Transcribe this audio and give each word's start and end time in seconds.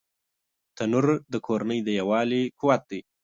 تنور 0.77 1.05
د 1.33 1.35
کورنۍ 1.47 1.79
د 1.83 1.89
یووالي 1.99 2.43
قوت 2.59 2.81
دی 2.91 2.99